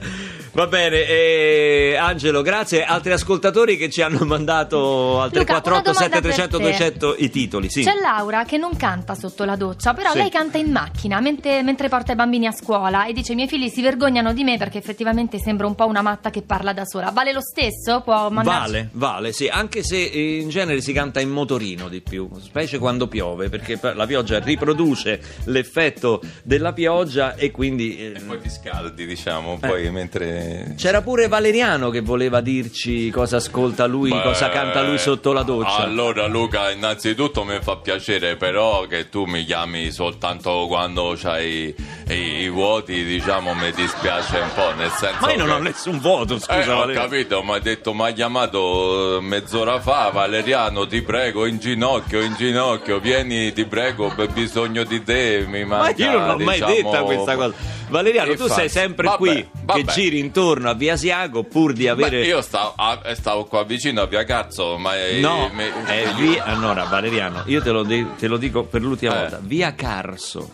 Va 0.57 0.65
bene, 0.65 1.05
eh, 1.05 1.95
Angelo, 1.99 2.41
grazie. 2.41 2.83
Altri 2.83 3.11
ascoltatori 3.11 3.77
che 3.77 3.91
ci 3.91 4.01
hanno 4.01 4.25
mandato 4.25 5.21
al 5.21 5.29
Luca, 5.31 5.61
348 5.61 5.69
una 5.69 5.81
domanda 5.81 6.15
7300 6.15 6.57
per 6.57 6.65
te. 6.65 6.71
200 6.97 7.15
i 7.19 7.29
titoli, 7.29 7.69
sì. 7.69 7.83
C'è 7.83 7.93
Laura 8.01 8.43
che 8.43 8.57
non 8.57 8.75
canta 8.75 9.13
sotto 9.13 9.43
la 9.43 9.55
doccia, 9.55 9.93
però 9.93 10.13
Sì. 10.13 10.17
lei 10.17 10.31
canta 10.31 10.57
in 10.57 10.71
macchina 10.71 11.19
mentre, 11.19 11.61
mentre 11.61 11.89
porta 11.89 12.13
i 12.13 12.15
bambini 12.15 12.47
a 12.47 12.51
scuola 12.51 13.05
e 13.05 13.13
dice: 13.13 13.33
I 13.33 13.35
miei 13.35 13.47
figli 13.47 13.69
si 13.69 13.83
vergognano 13.83 14.33
di 14.33 14.43
me 14.43 14.57
perché 14.57 14.79
effettivamente 14.79 15.37
sembra 15.37 15.67
un 15.67 15.75
po' 15.75 15.85
una 15.85 16.01
matta 16.01 16.31
che 16.31 16.41
parla 16.41 16.73
da 16.73 16.85
sola. 16.85 17.11
Vale 17.11 17.33
lo 17.33 17.41
stesso? 17.41 18.01
Può 18.01 18.27
mandarci. 18.31 18.71
Vale, 18.71 18.89
vale, 18.93 19.33
sì, 19.33 19.47
anche 19.47 19.83
se 19.83 20.05
eh, 20.05 20.39
in 20.39 20.49
genere 20.49 20.81
si 20.81 20.91
canta 20.91 21.19
in 21.19 21.29
motorino 21.29 21.87
di 21.87 22.01
più, 22.01 22.31
specie 22.41 22.79
quando 22.79 23.07
piove, 23.07 23.49
perché 23.49 23.77
per- 23.77 23.95
la 23.95 24.07
pioggia 24.07 24.39
riproduce 24.39 25.21
l'effetto 25.43 26.19
della 26.41 26.73
pioggia 26.73 27.35
e 27.35 27.51
quindi... 27.51 27.95
eh, 27.99 28.19
Poi 28.25 28.39
ti 28.41 28.49
scaldi, 28.49 29.05
diciamo, 29.05 29.59
poi 29.59 29.91
mentre 29.91 30.45
C'era 30.77 31.01
pure 31.01 31.27
Valeriano 31.27 31.89
che 31.89 32.01
voleva 32.01 32.41
dirci 32.41 33.09
cosa 33.09 33.37
ascolta 33.37 33.85
lui, 33.85 34.09
Beh, 34.11 34.21
cosa 34.21 34.49
canta 34.49 34.81
lui 34.81 34.97
sotto 34.97 35.33
la 35.33 35.43
doccia. 35.43 35.77
Allora 35.77 36.25
Luca, 36.27 36.71
innanzitutto 36.71 37.43
mi 37.43 37.57
fa 37.61 37.77
piacere 37.77 38.35
però 38.35 38.85
che 38.87 39.09
tu 39.09 39.25
mi 39.25 39.43
chiami 39.45 39.91
soltanto 39.91 40.65
quando 40.67 41.15
c'hai 41.17 41.73
i, 42.09 42.13
i 42.13 42.49
vuoti, 42.49 43.03
diciamo 43.03 43.53
mi 43.53 43.71
dispiace 43.71 44.37
un 44.39 44.49
po', 44.53 44.73
nel 44.75 44.91
senso 44.91 45.17
Ma 45.21 45.31
io 45.31 45.37
non 45.37 45.47
che- 45.47 45.53
ho 45.53 45.57
nessun 45.59 45.99
voto, 45.99 46.37
scusa 46.39 46.53
Eh, 46.61 46.69
ho 46.71 46.77
Valeriano. 46.79 47.07
capito, 47.09 47.41
ma 47.43 47.55
ha 47.55 47.59
detto, 47.59 47.93
mi 47.93 48.03
ha 48.07 48.11
chiamato 48.11 49.17
eh, 49.17 49.21
mezz'ora 49.21 49.79
fa, 49.79 50.09
Valeriano, 50.13 50.85
ti 50.87 51.01
prego, 51.01 51.45
in 51.45 51.57
ginocchio, 51.59 52.21
in 52.21 52.35
ginocchio, 52.37 52.99
vieni, 52.99 53.51
ti 53.53 53.65
prego, 53.65 54.11
per 54.15 54.29
bisogno 54.29 54.83
di 54.83 55.03
te, 55.03 55.45
mi 55.47 55.63
Ma 55.65 55.77
manca, 55.77 56.03
io 56.03 56.17
non 56.19 56.27
l'ho 56.37 56.43
mai 56.43 56.59
diciamo, 56.59 56.73
detta 56.73 57.03
questa 57.03 57.35
cosa. 57.35 57.53
Valeriano, 57.89 58.33
tu 58.35 58.41
Infatti, 58.43 58.59
sei 58.59 58.69
sempre 58.69 59.05
vabbè, 59.05 59.17
qui 59.17 59.33
che 59.33 59.47
vabbè. 59.63 59.91
giri 59.93 60.19
intorno 60.19 60.35
a 60.69 60.73
Via 60.73 60.95
Siago 60.95 61.43
pur 61.43 61.73
di 61.73 61.87
avere. 61.87 62.19
Beh, 62.21 62.25
io 62.27 62.41
stavo, 62.41 62.73
ah, 62.75 62.99
stavo 63.15 63.45
qua 63.45 63.63
vicino 63.63 64.01
a 64.01 64.05
Via 64.05 64.23
Cazzo, 64.23 64.77
ma... 64.77 64.95
eh, 64.95 65.19
No, 65.19 65.49
me- 65.53 65.85
è 65.85 66.07
via. 66.15 66.43
Allora, 66.45 66.83
Valeriano, 66.83 67.43
io 67.47 67.61
te 67.61 67.71
lo, 67.71 67.83
de- 67.83 68.05
te 68.17 68.27
lo 68.27 68.37
dico 68.37 68.63
per 68.63 68.81
l'ultima 68.81 69.15
Eh. 69.15 69.19
volta: 69.21 69.39
via 69.41 69.73
Carso. 69.73 70.49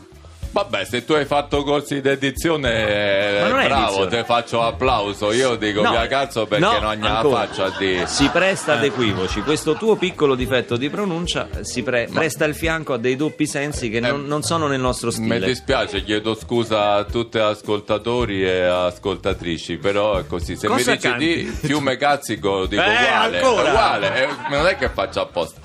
Vabbè, 0.54 0.86
se 0.86 1.04
tu 1.04 1.14
hai 1.14 1.26
fatto 1.26 1.64
corsi 1.64 2.00
di 2.00 2.10
edizione, 2.10 3.40
Ma 3.42 3.48
non 3.48 3.60
è 3.60 3.66
bravo, 3.66 3.86
edizione. 4.04 4.18
ti 4.22 4.24
faccio 4.28 4.62
applauso. 4.62 5.32
Io 5.32 5.56
dico 5.56 5.82
No, 5.82 5.90
Via 5.90 6.06
Cazzo 6.06 6.46
perché 6.46 6.64
no, 6.64 6.78
non 6.80 6.94
gliela 6.94 7.18
ancora. 7.18 7.48
faccio 7.48 7.64
a 7.64 7.74
dire. 7.76 8.06
Si 8.06 8.30
presta 8.30 8.74
ad 8.74 8.84
Eh. 8.84 8.88
equivoci. 8.88 9.42
Questo 9.42 9.74
tuo 9.74 9.96
piccolo 9.96 10.36
difetto 10.36 10.78
di 10.78 10.92
pronuncia 10.92 11.48
si 11.62 11.82
pre- 11.82 12.08
presta 12.14 12.46
il 12.46 12.54
fianco 12.54 12.94
a 12.94 12.98
dei 13.00 13.16
doppi 13.16 13.48
sensi 13.48 13.90
che 13.90 14.00
non, 14.00 14.26
non 14.28 14.44
sono 14.44 14.68
nel 14.68 14.80
nostro 14.80 15.08
Mi 15.08 15.14
stile. 15.16 15.40
dispiace, 15.48 16.04
chiedo 16.04 16.36
scusa 16.36 16.94
a 16.94 17.04
tutti 17.04 17.40
ascoltatori 17.40 18.44
e 18.48 18.62
ascoltatrici, 18.62 19.78
però 19.78 20.18
è 20.18 20.28
così. 20.28 20.56
Se 20.56 20.68
Cosa 20.68 20.92
mi 20.92 20.98
dici 20.98 21.08
canti? 21.10 21.26
di 21.26 21.44
fiume 21.46 21.98
cazzico, 21.98 22.68
dico 22.68 22.80
Eh, 22.84 22.88
uguale, 22.90 23.38
ancora? 23.40 23.64
è 23.66 23.70
uguale, 23.72 24.24
eh, 24.24 24.28
non 24.52 24.68
è 24.68 24.76
che 24.78 24.90
faccio 24.90 25.20
apposta. 25.22 25.60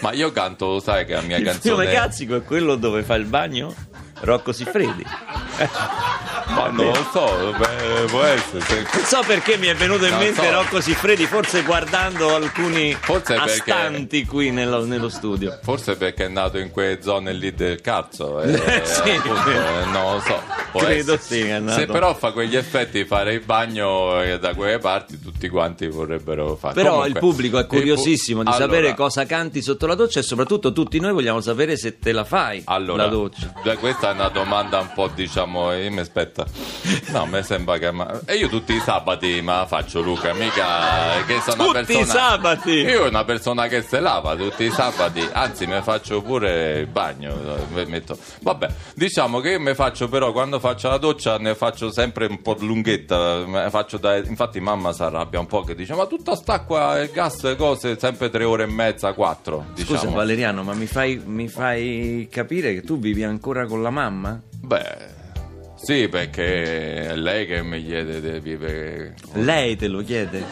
Ma 0.00 0.12
io 0.12 0.30
canto, 0.30 0.66
lo 0.66 0.80
sai 0.80 1.06
che 1.06 1.14
la 1.14 1.22
mia 1.22 1.38
Il 1.38 1.44
canzone 1.44 1.84
fiume 1.84 1.90
Cazzico 1.90 2.36
è 2.36 2.42
quello 2.42 2.74
dove 2.76 3.02
fa 3.02 3.14
il 3.14 3.24
bagno 3.24 3.74
Rocco 4.20 4.52
Siffredi. 4.52 5.04
Ma 6.48 6.68
non 6.70 6.86
lo 6.86 7.06
so, 7.12 7.54
beh, 7.58 8.04
può 8.08 8.22
essere. 8.22 8.60
se- 8.64 8.86
Non 8.92 9.04
so 9.04 9.22
perché 9.26 9.56
mi 9.58 9.66
è 9.66 9.74
venuto 9.74 10.04
in 10.04 10.10
Non 10.12 10.20
mente 10.20 10.42
so. 10.44 10.50
Rocco 10.50 10.80
Siffredi, 10.80 11.26
forse 11.26 11.62
guardando 11.62 12.34
alcuni 12.34 12.94
Forse 12.94 13.34
perché- 13.34 13.70
astanti 13.70 14.24
qui 14.24 14.50
nello, 14.50 14.84
nello 14.84 15.08
studio. 15.08 15.58
Forse 15.62 15.96
perché 15.96 16.26
è 16.26 16.28
nato 16.28 16.58
in 16.58 16.70
quelle 16.70 17.02
zone 17.02 17.32
lì 17.32 17.52
del 17.54 17.80
cazzo, 17.80 18.40
eh, 18.40 18.56
Sì. 18.84 19.10
appunto, 19.10 19.50
eh, 19.50 19.84
non 19.92 20.12
lo 20.14 20.20
so. 20.20 20.42
Credo 20.78 21.16
sì, 21.20 21.40
è 21.40 21.58
nato. 21.58 21.78
Se 21.80 21.86
però 21.86 22.14
fa 22.14 22.32
quegli 22.32 22.56
effetti 22.56 23.04
fare 23.04 23.34
il 23.34 23.40
bagno 23.44 24.20
eh, 24.22 24.38
da 24.38 24.54
quelle 24.54 24.78
parti, 24.78 25.20
tutti 25.20 25.48
quanti 25.48 25.86
vorrebbero 25.88 26.56
fare. 26.56 26.74
Però 26.74 26.96
Comunque, 26.96 27.08
il 27.12 27.18
pubblico 27.18 27.56
è 27.58 27.60
il 27.60 27.66
pu- 27.66 27.76
curiosissimo 27.76 28.42
di 28.42 28.48
Allora, 28.48 28.64
sapere 28.64 28.94
cosa 28.94 29.24
canti 29.26 29.62
sotto 29.62 29.86
la 29.86 29.94
doccia 29.94 30.20
e 30.20 30.22
soprattutto 30.22 30.72
tutti 30.72 30.98
noi 31.00 31.12
vogliamo 31.12 31.40
sapere 31.40 31.76
se 31.76 31.98
te 31.98 32.12
la 32.12 32.24
fai 32.24 32.62
Allora, 32.66 33.04
la 33.04 33.08
doccia. 33.08 33.52
questa 33.78 34.10
è 34.10 34.12
una 34.14 34.28
domanda 34.28 34.80
un 34.80 34.90
po' 34.94 35.08
diciamo, 35.14 35.72
eh, 35.72 35.88
mi 35.90 36.00
aspetta. 36.00 36.44
No, 37.08 37.26
mi 37.26 37.42
sembra 37.42 37.78
che 37.78 37.90
ma- 37.90 38.20
e 38.24 38.34
io 38.34 38.48
tutti 38.48 38.74
i 38.74 38.80
sabati 38.80 39.40
me 39.42 39.52
la 39.52 39.66
faccio 39.66 40.00
Luca, 40.00 40.32
mica 40.34 41.24
che 41.26 41.40
sono 41.44 41.70
una 41.70 41.80
Tutti 41.80 41.92
i 41.92 41.96
persona 41.96 42.20
sabati? 42.20 42.70
Io 42.70 42.96
sono 42.96 43.08
una 43.08 43.24
persona 43.24 43.66
che 43.68 43.82
se 43.82 44.00
lava 44.00 44.34
tutti 44.36 44.64
i 44.64 44.70
sabati, 44.70 45.26
anzi 45.32 45.66
mi 45.66 45.80
faccio 45.82 46.20
pure 46.22 46.78
il 46.80 46.86
bagno, 46.86 47.34
eh, 47.74 47.84
metto- 47.86 48.18
Vabbè, 48.42 48.68
diciamo 48.94 49.40
che 49.40 49.50
io 49.50 49.60
mi 49.60 49.74
faccio 49.74 50.08
però 50.08 50.32
quando 50.32 50.58
faccio 50.58 50.65
la 50.88 50.98
doccia 50.98 51.38
ne 51.38 51.54
faccio 51.54 51.90
sempre 51.92 52.26
un 52.26 52.40
po' 52.42 52.56
lunghetta, 52.58 53.68
faccio 53.70 53.98
da- 53.98 54.16
infatti 54.16 54.60
mamma 54.60 54.92
si 54.92 55.02
arrabbia 55.02 55.38
un 55.40 55.46
po' 55.46 55.62
che 55.62 55.74
dice 55.74 55.94
"Ma 55.94 56.06
tutta 56.06 56.34
st'acqua 56.34 57.00
e 57.00 57.10
gas 57.10 57.54
cose 57.56 57.98
sempre 57.98 58.30
tre 58.30 58.44
ore 58.44 58.64
e 58.64 58.66
mezza, 58.66 59.12
quattro", 59.12 59.66
diciamo. 59.74 59.98
Scusa 59.98 60.10
Valeriano, 60.10 60.62
ma 60.62 60.74
mi 60.74 60.86
fai, 60.86 61.20
mi 61.24 61.48
fai 61.48 62.28
capire 62.30 62.74
che 62.74 62.82
tu 62.82 62.98
vivi 62.98 63.22
ancora 63.24 63.66
con 63.66 63.82
la 63.82 63.90
mamma? 63.90 64.40
Beh, 64.60 64.96
sì, 65.76 66.08
perché 66.08 67.08
è 67.08 67.14
lei 67.16 67.46
che 67.46 67.62
mi 67.62 67.84
chiede 67.84 68.20
di 68.20 68.38
vivere. 68.40 69.14
Lei 69.34 69.76
te 69.76 69.88
lo 69.88 70.02
chiede? 70.02 70.44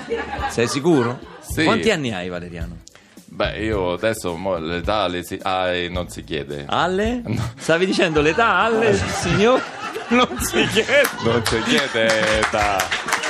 Sei 0.51 0.69
sicuro? 0.69 1.19
Sì. 1.41 1.65
Quanti 1.65 1.91
anni 1.91 2.13
hai 2.13 2.29
Valeriano? 2.29 2.79
Beh, 3.27 3.65
io 3.65 3.93
adesso 3.95 4.37
mo, 4.37 4.59
l'età 4.59 5.09
le 5.09 5.25
si- 5.25 5.41
ah, 5.43 5.69
eh, 5.73 5.89
non 5.89 6.09
si 6.09 6.23
chiede. 6.23 6.67
Alle? 6.69 7.23
Stavi 7.57 7.85
dicendo 7.85 8.21
l'età 8.21 8.59
alle, 8.59 8.95
signor? 9.23 9.61
Non 10.15 10.29
si 10.41 10.67
chiede. 10.69 11.03
Non 11.25 11.45
si 11.45 11.63
chiede 11.63 12.39
età. 12.41 12.77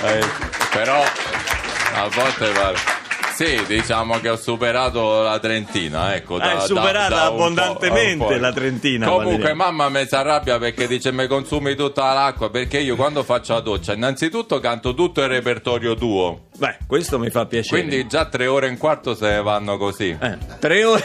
Eh, 0.04 0.25
però 0.73 1.02
a 1.02 2.09
volte 2.14 2.52
va. 2.52 2.73
Sì, 3.35 3.61
diciamo 3.66 4.21
che 4.21 4.28
ho 4.28 4.37
superato 4.37 5.23
la 5.23 5.40
trentina, 5.40 6.14
ecco. 6.14 6.38
da- 6.38 6.50
Hai 6.50 6.54
da- 6.57 6.61
superata 6.66 7.09
da 7.09 7.21
po', 7.26 7.33
abbondantemente 7.33 8.38
la 8.38 8.52
trentina, 8.52 9.07
Comunque, 9.07 9.33
Valeriano. 9.38 9.73
mamma 9.73 9.88
mi 9.88 10.07
si 10.07 10.14
arrabbia 10.14 10.59
perché 10.59 10.87
dice 10.87 11.11
mi 11.11 11.26
consumi 11.26 11.75
tutta 11.75 12.12
l'acqua. 12.12 12.49
Perché 12.50 12.78
io 12.78 12.95
quando 12.95 13.25
faccio 13.25 13.54
la 13.54 13.61
doccia, 13.61 13.93
innanzitutto 13.93 14.61
canto 14.61 14.95
tutto 14.95 15.21
il 15.23 15.28
repertorio 15.28 15.97
tuo. 15.97 16.43
Beh, 16.57 16.76
questo 16.87 17.19
mi 17.19 17.28
fa 17.31 17.45
piacere. 17.47 17.83
Quindi 17.83 18.07
già 18.07 18.26
tre 18.26 18.47
ore 18.47 18.66
e 18.69 18.71
un 18.71 18.78
quarto 18.78 19.16
se 19.16 19.28
ne 19.28 19.43
vanno 19.43 19.78
così. 19.78 20.16
Eh, 20.21 20.38
tre 20.61 20.85
ore. 20.85 21.02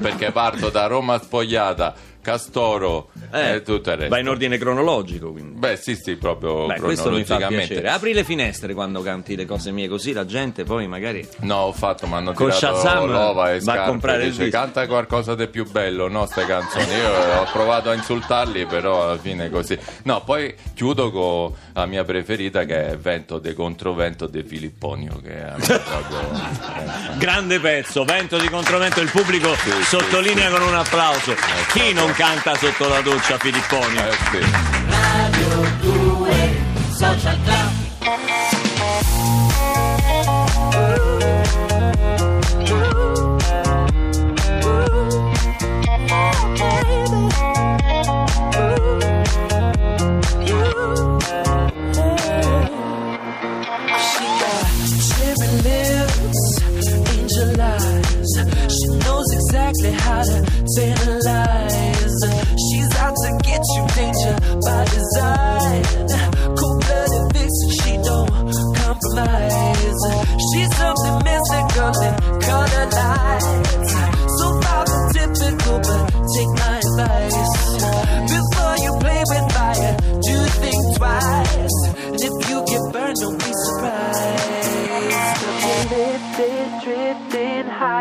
Perché 0.00 0.30
parto 0.30 0.70
da 0.70 0.86
Roma 0.86 1.18
spogliata, 1.18 1.94
Castoro 2.30 3.10
Eh, 3.32 3.54
e 3.54 3.62
tutto 3.62 3.90
il 3.90 3.96
resto. 3.96 4.08
Va 4.12 4.18
in 4.18 4.28
ordine 4.28 4.58
cronologico, 4.58 5.30
quindi. 5.30 5.56
Beh, 5.58 5.76
sì, 5.76 5.94
sì, 5.94 6.16
proprio 6.16 6.66
Beh, 6.66 6.80
questo 6.80 7.10
mi 7.12 7.22
fa 7.22 7.36
piacere. 7.46 7.88
Apri 7.88 8.12
le 8.12 8.24
finestre 8.24 8.74
quando 8.74 9.00
canti 9.02 9.36
le 9.36 9.46
cose 9.46 9.70
mie, 9.70 9.86
così 9.86 10.12
la 10.12 10.26
gente 10.26 10.64
poi 10.64 10.88
magari. 10.88 11.26
No, 11.40 11.56
ho 11.58 11.72
fatto, 11.72 12.08
mi 12.08 12.14
hanno 12.14 12.32
Con 12.32 12.50
tirato 12.50 12.78
Shazam 12.80 13.06
l'ova 13.10 13.52
e 13.52 13.60
va 13.60 13.84
a 13.84 13.86
comprare 13.86 14.24
il 14.24 14.30
dice, 14.30 14.44
disco. 14.44 14.56
canta 14.58 14.86
qualcosa 14.88 15.36
di 15.36 15.46
più 15.46 15.70
bello, 15.70 16.08
no, 16.08 16.26
ste 16.26 16.44
canzoni. 16.46 16.92
Io 16.92 17.40
ho 17.40 17.46
provato 17.52 17.90
a 17.90 17.94
insultarli, 17.94 18.66
però 18.66 19.04
alla 19.04 19.18
fine 19.18 19.48
così. 19.48 19.78
No, 20.02 20.22
poi 20.24 20.52
chiudo 20.74 21.12
con 21.12 21.52
la 21.74 21.86
mia 21.86 22.02
preferita 22.02 22.64
che 22.64 22.88
è 22.90 22.96
Vento 22.98 23.38
de 23.38 23.54
Controvento 23.54 24.26
de 24.26 24.42
Filipponio, 24.42 25.20
che 25.22 25.30
è 25.46 25.52
proprio... 25.62 26.20
eh, 26.20 27.16
Grande 27.18 27.60
pezzo, 27.60 28.04
vento 28.04 28.36
di 28.38 28.48
controvento, 28.48 29.00
il 29.00 29.10
pubblico 29.10 29.54
Sì, 29.54 29.70
sì, 29.70 29.82
sottolinea 29.84 30.50
con 30.50 30.62
un 30.62 30.74
applauso. 30.74 31.34
Chi 31.72 31.92
non 31.92 32.12
canta 32.16 32.54
sotto 32.56 32.88
la 32.88 33.02
doccia 33.02 33.36
Filipponi? 33.36 33.96
eh, 33.98 34.16
sì. 34.30 34.38
Radio 34.88 35.68
2 35.82 36.62
Social 36.96 37.38
Club 37.44 37.86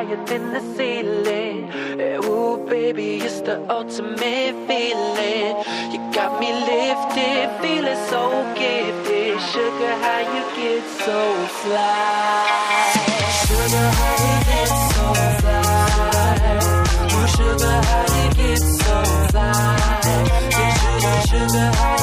higher 0.05 0.25
than 0.25 0.53
the 0.53 0.62
ceiling. 0.75 1.69
Eh, 2.00 2.25
Ooh, 2.25 2.57
baby, 2.67 3.17
it's 3.17 3.41
the 3.41 3.57
ultimate 3.69 4.55
feeling. 4.67 5.55
You 5.91 6.00
got 6.13 6.39
me 6.39 6.51
lifted, 6.53 7.50
feeling 7.62 8.01
so 8.09 8.21
gifted. 8.55 9.39
Sugar, 9.51 9.93
how 10.03 10.19
you 10.33 10.43
get 10.55 10.83
so 11.05 11.19
fly? 11.62 12.85
Sugar, 13.45 13.88
how 14.00 14.15
you 14.25 14.35
get 14.50 14.71
so 14.93 15.05
fly? 15.41 16.59
Ooh, 17.13 17.27
sugar, 17.35 17.77
how 17.89 18.05
you 18.17 18.27
get 18.39 18.62
so 18.81 18.95
fly? 19.31 19.51
Sugar, 20.55 21.17
sugar, 21.29 21.71
how 21.77 21.94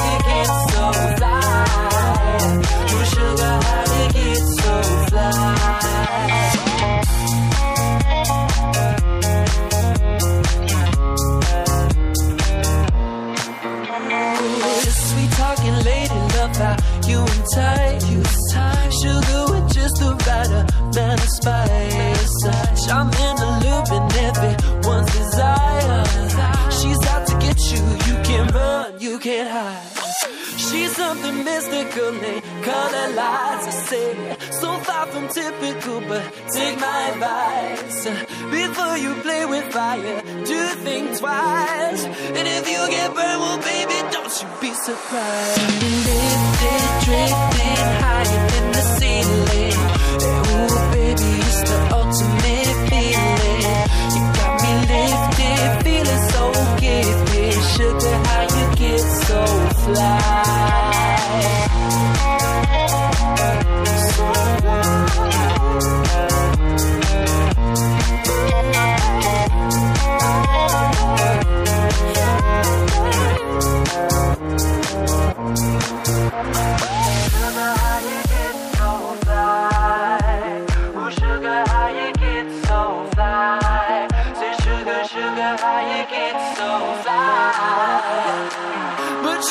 mystical. 31.95 32.41
Color 32.63 33.15
lights, 33.15 33.67
I 33.67 33.71
say. 33.71 34.37
So 34.51 34.73
far 34.79 35.07
from 35.07 35.27
typical, 35.27 36.01
but 36.01 36.23
take 36.53 36.79
my 36.79 37.09
advice. 37.09 38.05
Before 38.51 38.97
you 38.97 39.15
play 39.21 39.45
with 39.45 39.71
fire, 39.71 40.21
do 40.45 40.67
think 40.83 41.17
twice. 41.17 42.05
And 42.05 42.47
if 42.47 42.69
you 42.69 42.89
get 42.89 43.13
burned, 43.13 43.41
well, 43.41 43.57
baby, 43.59 43.97
don't 44.11 44.41
you 44.41 44.47
be 44.61 44.73
surprised. 44.73 45.61
Lifted, 46.07 46.83
drifting 47.05 47.83
higher 48.01 48.47
than 48.49 48.71
the 48.71 48.81
ceiling. 48.97 49.72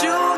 You 0.01 0.32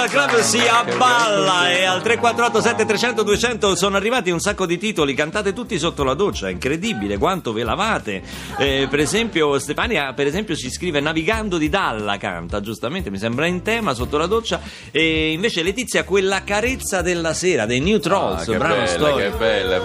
Social 0.00 0.28
Club 0.28 0.40
si 0.40 0.58
abballa 0.66 1.70
e 1.70 1.84
al 1.84 2.00
348 2.00 2.62
7300 2.62 3.22
200 3.22 3.74
sono 3.76 3.96
arrivati 3.98 4.30
un 4.30 4.40
sacco 4.40 4.64
di 4.64 4.78
titoli, 4.78 5.12
cantate 5.12 5.52
tutti 5.52 5.78
sotto 5.78 6.04
la 6.04 6.14
doccia, 6.14 6.48
incredibile 6.48 7.18
quanto 7.18 7.52
ve 7.52 7.64
lavate. 7.64 8.22
Eh, 8.56 8.86
per 8.88 8.98
esempio 9.00 9.58
Stefania 9.58 10.14
per 10.14 10.26
esempio 10.26 10.54
si 10.54 10.70
scrive 10.70 11.00
Navigando 11.00 11.58
di 11.58 11.68
Dalla 11.68 12.16
canta, 12.16 12.60
giustamente 12.60 13.10
mi 13.10 13.18
sembra 13.18 13.44
in 13.46 13.60
tema 13.60 13.92
sotto 13.92 14.16
la 14.16 14.24
doccia 14.26 14.60
e 14.90 15.32
invece 15.32 15.62
Letizia 15.62 16.04
quella 16.04 16.44
carezza 16.44 17.02
della 17.02 17.34
sera 17.34 17.66
dei 17.66 17.80
New 17.80 17.98
Trolls, 17.98 18.48
Ah, 18.48 18.56
bella, 18.56 18.86
storia. 18.86 19.30
che 19.30 19.36
bella. 19.36 19.76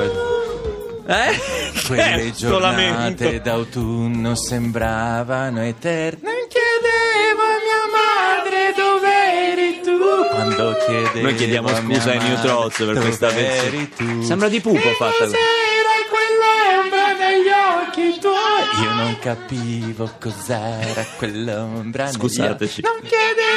Eh? 1.08 1.40
Quelle 1.86 2.32
lamento. 2.40 2.48
giornate 2.48 3.42
d'autunno 3.42 4.34
sembravano 4.34 5.62
eterne. 5.62 6.20
Non 6.24 6.34
chiedevo 6.48 7.44
Noi 10.88 11.36
chiediamo 11.36 11.68
scusa 11.76 12.12
ai 12.12 12.20
New 12.20 12.40
Trolls 12.42 12.76
per 12.78 13.00
questa 13.00 13.30
versione. 13.30 13.90
Sembra 14.24 14.48
di 14.50 14.60
pupo 14.62 14.80
fatta 14.98 15.24
così. 15.26 15.36
Era 15.36 15.96
quell'ombra 16.10 17.14
negli 17.14 17.50
occhi 17.50 18.20
tuoi. 18.20 18.84
Io 18.84 18.94
non 18.94 19.18
capivo 19.20 20.12
cos'era 20.20 21.06
quell'ombra. 21.18 22.06
negli 22.06 22.14
Scusateci. 22.14 22.82
occhi. 22.82 22.82
Non 22.82 23.00
chiedevo 23.02 23.54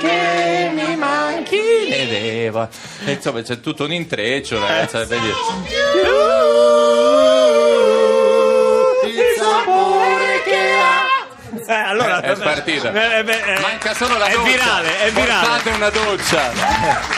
che 0.00 0.70
mi 0.74 0.96
manchi. 0.96 1.58
Chiedevo. 1.86 2.68
E 3.04 3.12
Insomma, 3.12 3.42
c'è 3.42 3.60
tutto 3.60 3.84
un 3.84 3.92
intreccio, 3.92 4.58
ragazzi. 4.58 4.96
vedi? 5.06 5.30
Eh, 11.70 11.74
allora, 11.74 12.20
È 12.20 12.34
partita. 12.36 12.88
eh, 13.18 13.22
beh, 13.22 13.42
eh, 13.54 13.60
Manca 13.60 13.94
solo 13.94 14.18
la 14.18 14.26
è 14.26 14.32
doccia. 14.32 14.50
virale, 14.50 15.00
è 15.02 15.10
virale. 15.12 15.46
Portate 15.46 15.70
una 15.70 15.88
doccia. 15.90 16.50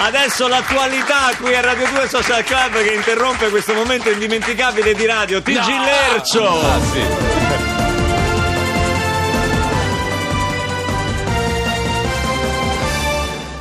Adesso 0.05 0.47
l'attualità 0.47 1.31
qui 1.41 1.55
a 1.55 1.63
Radio 1.63 1.89
2 1.89 2.07
Social 2.09 2.45
Club 2.45 2.83
che 2.83 2.91
interrompe 2.93 3.49
questo 3.49 3.73
momento 3.73 4.11
indimenticabile 4.11 4.93
di 4.93 5.07
radio. 5.07 5.41
TG 5.41 5.67
Lercio. 5.67 6.61
Ah, 6.61 6.79
sì. 6.93 7.72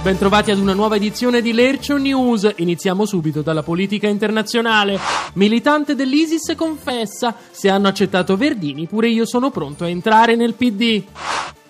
Bentrovati 0.03 0.49
ad 0.49 0.57
una 0.57 0.73
nuova 0.73 0.95
edizione 0.95 1.43
di 1.43 1.53
Lercio 1.53 1.95
News. 1.95 2.51
Iniziamo 2.55 3.05
subito 3.05 3.43
dalla 3.43 3.61
politica 3.61 4.07
internazionale. 4.07 4.99
Militante 5.33 5.93
dell'ISIS 5.93 6.55
confessa: 6.55 7.35
se 7.51 7.69
hanno 7.69 7.87
accettato 7.87 8.35
Verdini, 8.35 8.87
pure 8.87 9.09
io 9.09 9.27
sono 9.27 9.51
pronto 9.51 9.83
a 9.83 9.89
entrare 9.89 10.35
nel 10.35 10.55
PD. 10.55 11.03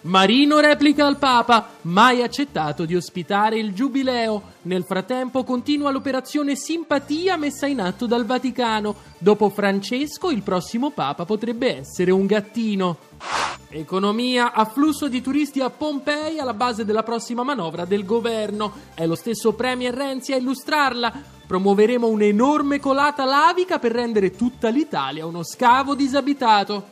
Marino 0.03 0.59
replica 0.59 1.05
al 1.05 1.17
Papa, 1.17 1.71
mai 1.81 2.23
accettato 2.23 2.85
di 2.85 2.95
ospitare 2.95 3.59
il 3.59 3.73
Giubileo. 3.73 4.41
Nel 4.61 4.85
frattempo 4.85 5.43
continua 5.43 5.91
l'operazione 5.91 6.55
Simpatia 6.55 7.35
messa 7.35 7.67
in 7.67 7.81
atto 7.81 8.05
dal 8.05 8.25
Vaticano. 8.25 8.95
Dopo 9.17 9.49
Francesco, 9.49 10.31
il 10.31 10.41
prossimo 10.41 10.91
Papa 10.91 11.25
potrebbe 11.25 11.79
essere 11.79 12.11
un 12.11 12.25
gattino. 12.25 12.97
Economia, 13.73 14.51
afflusso 14.51 15.07
di 15.07 15.21
turisti 15.21 15.61
a 15.61 15.69
Pompei 15.69 16.39
alla 16.39 16.53
base 16.53 16.83
della 16.83 17.03
prossima 17.03 17.43
manovra 17.43 17.85
del 17.85 18.03
governo. 18.03 18.73
È 18.93 19.05
lo 19.05 19.15
stesso 19.15 19.53
Premier 19.53 19.93
Renzi 19.93 20.33
a 20.33 20.35
illustrarla. 20.35 21.39
Promuoveremo 21.47 22.05
un'enorme 22.05 22.81
colata 22.81 23.23
lavica 23.23 23.79
per 23.79 23.93
rendere 23.93 24.35
tutta 24.35 24.67
l'Italia 24.67 25.25
uno 25.25 25.43
scavo 25.43 25.95
disabitato. 25.95 26.89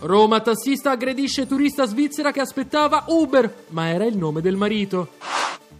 Roma 0.00 0.40
tassista 0.40 0.90
aggredisce 0.90 1.46
turista 1.46 1.86
svizzera 1.86 2.32
che 2.32 2.40
aspettava 2.40 3.04
Uber, 3.06 3.66
ma 3.68 3.88
era 3.88 4.04
il 4.04 4.16
nome 4.16 4.40
del 4.40 4.56
marito. 4.56 5.10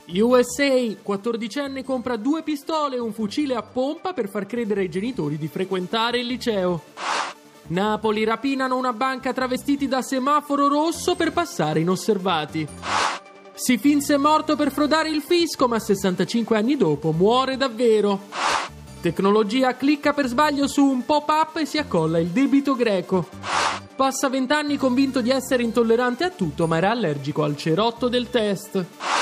USA, 0.07 0.65
14enne 0.65 1.83
compra 1.83 2.17
due 2.17 2.45
pistole 2.45 2.95
e 2.97 3.01
un 3.01 3.13
fucile 3.13 3.57
a 3.57 3.63
pompa 3.63 4.13
per 4.13 4.29
far 4.29 4.47
credere 4.47 4.83
ai 4.83 4.89
genitori 4.89 5.37
di 5.37 5.49
frequentare 5.49 6.21
il 6.21 6.27
liceo. 6.27 6.83
Napoli 7.69 8.25
rapinano 8.25 8.77
una 8.77 8.93
banca 8.93 9.33
travestiti 9.33 9.89
da 9.89 10.01
semaforo 10.01 10.69
rosso 10.69 11.15
per 11.15 11.33
passare 11.33 11.81
inosservati. 11.81 12.67
Si 13.53 13.77
finse 13.77 14.17
morto 14.17 14.57
per 14.57 14.71
frodare 14.71 15.11
il 15.11 15.21
fisco, 15.21 15.69
ma 15.69 15.79
65 15.79 16.57
anni 16.57 16.77
dopo 16.77 17.13
muore 17.13 17.57
davvero. 17.57 18.21
Tecnologia 19.01 19.77
clicca 19.77 20.13
per 20.13 20.29
sbaglio 20.29 20.67
su 20.67 20.85
un 20.85 21.05
pop-up 21.05 21.57
e 21.57 21.67
si 21.67 21.77
accolla 21.77 22.19
il 22.19 22.29
debito 22.29 22.75
greco. 22.75 23.29
Passa 23.95 24.29
vent'anni 24.29 24.77
convinto 24.77 25.21
di 25.21 25.31
essere 25.31 25.63
intollerante 25.63 26.25
a 26.25 26.31
tutto, 26.31 26.67
ma 26.67 26.77
era 26.79 26.91
allergico 26.91 27.43
al 27.43 27.57
cerotto 27.57 28.09
del 28.09 28.31
test. 28.31 29.18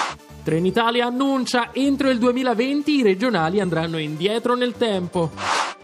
Trenitalia 0.47 1.07
annuncia 1.07 1.71
entro 1.73 2.09
il 2.09 2.19
2020 2.19 2.99
i 2.99 3.03
regionali 3.03 3.59
andranno 3.59 3.99
indietro 3.99 4.55
nel 4.55 4.75
tempo. 4.77 5.33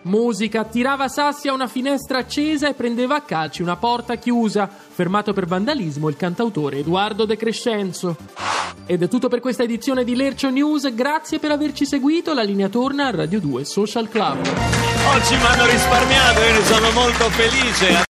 Musica 0.03 0.63
tirava 0.63 1.09
sassi 1.09 1.49
a 1.49 1.53
una 1.53 1.67
finestra 1.67 2.19
accesa 2.19 2.69
e 2.69 2.75
prendeva 2.75 3.17
a 3.17 3.23
calci 3.23 3.63
una 3.63 3.75
porta 3.75 4.15
chiusa. 4.15 4.69
Fermato 4.69 5.33
per 5.33 5.47
vandalismo 5.47 6.09
il 6.09 6.17
cantautore 6.17 6.79
Edoardo 6.79 7.25
De 7.25 7.37
Crescenzo. 7.37 8.17
Ed 8.87 9.03
è 9.03 9.09
tutto 9.09 9.27
per 9.27 9.41
questa 9.41 9.65
edizione 9.65 10.05
di 10.05 10.15
Lercio 10.15 10.49
News. 10.49 10.95
Grazie 10.95 11.41
per 11.41 11.51
averci 11.51 11.85
seguito. 11.85 12.33
La 12.33 12.43
linea 12.43 12.69
torna 12.69 13.07
a 13.07 13.11
Radio 13.11 13.41
2 13.41 13.65
Social 13.65 14.09
Club. 14.09 14.39
Oggi 14.39 15.35
mi 15.35 15.45
hanno 15.45 15.67
risparmiato, 15.67 16.41
io 16.41 16.53
ne 16.53 16.65
sono 16.65 16.91
molto 16.93 17.25
felice. 17.31 17.95